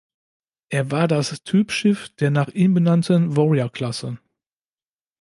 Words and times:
Er 0.69 0.89
war 0.89 1.07
das 1.07 1.43
Typschiff 1.43 2.09
der 2.15 2.31
nach 2.31 2.47
ihm 2.47 2.73
benannten 2.73 3.37
"Warrior"-Klasse. 3.37 4.17